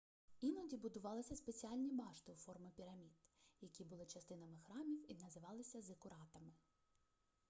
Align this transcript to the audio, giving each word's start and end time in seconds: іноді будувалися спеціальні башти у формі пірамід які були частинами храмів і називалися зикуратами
іноді 0.41 0.77
будувалися 0.77 1.35
спеціальні 1.35 1.91
башти 1.91 2.31
у 2.31 2.35
формі 2.35 2.69
пірамід 2.75 3.11
які 3.61 3.83
були 3.83 4.05
частинами 4.05 4.57
храмів 4.57 5.11
і 5.11 5.15
називалися 5.15 5.81
зикуратами 5.81 6.51